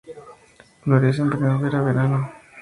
[0.81, 2.21] Florece en primavera, verano.